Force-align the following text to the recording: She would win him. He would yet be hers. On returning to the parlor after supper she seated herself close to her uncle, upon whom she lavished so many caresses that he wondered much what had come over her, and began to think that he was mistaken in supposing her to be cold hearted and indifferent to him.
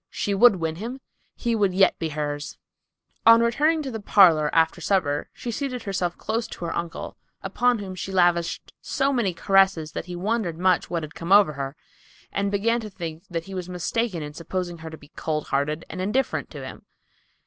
She 0.09 0.33
would 0.33 0.55
win 0.55 0.77
him. 0.77 0.99
He 1.35 1.55
would 1.55 1.75
yet 1.75 1.99
be 1.99 2.09
hers. 2.09 2.57
On 3.27 3.41
returning 3.41 3.83
to 3.83 3.91
the 3.91 3.99
parlor 3.99 4.49
after 4.51 4.81
supper 4.81 5.29
she 5.31 5.51
seated 5.51 5.83
herself 5.83 6.17
close 6.17 6.47
to 6.47 6.65
her 6.65 6.75
uncle, 6.75 7.17
upon 7.43 7.77
whom 7.77 7.93
she 7.93 8.11
lavished 8.11 8.73
so 8.81 9.13
many 9.13 9.31
caresses 9.31 9.91
that 9.91 10.05
he 10.07 10.15
wondered 10.15 10.57
much 10.57 10.89
what 10.89 11.03
had 11.03 11.13
come 11.13 11.31
over 11.31 11.53
her, 11.53 11.75
and 12.31 12.49
began 12.49 12.79
to 12.81 12.89
think 12.89 13.27
that 13.29 13.45
he 13.45 13.53
was 13.53 13.69
mistaken 13.69 14.23
in 14.23 14.33
supposing 14.33 14.79
her 14.79 14.89
to 14.89 14.97
be 14.97 15.09
cold 15.15 15.49
hearted 15.49 15.85
and 15.87 16.01
indifferent 16.01 16.49
to 16.49 16.65
him. 16.65 16.87